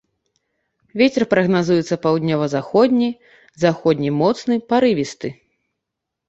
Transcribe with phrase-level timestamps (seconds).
[1.01, 3.09] Вецер прагназуецца паўднёва-заходні,
[3.65, 5.33] заходні моцны парывісты.